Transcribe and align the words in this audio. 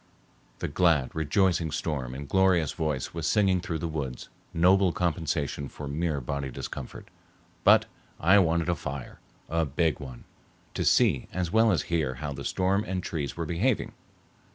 The 0.57 0.67
glad, 0.67 1.13
rejoicing 1.15 1.69
storm 1.69 2.15
in 2.15 2.25
glorious 2.25 2.71
voice 2.71 3.13
was 3.13 3.27
singing 3.27 3.61
through 3.61 3.77
the 3.77 3.87
woods, 3.87 4.29
noble 4.51 4.91
compensation 4.91 5.69
for 5.69 5.87
mere 5.87 6.19
body 6.19 6.49
discomfort. 6.49 7.09
But 7.63 7.85
I 8.19 8.39
wanted 8.39 8.67
a 8.67 8.73
fire, 8.73 9.19
a 9.47 9.63
big 9.63 9.99
one, 9.99 10.23
to 10.73 10.83
see 10.83 11.27
as 11.31 11.51
well 11.51 11.71
as 11.71 11.83
hear 11.83 12.15
how 12.15 12.33
the 12.33 12.43
storm 12.43 12.83
and 12.83 13.03
trees 13.03 13.37
were 13.37 13.45
behaving. 13.45 13.91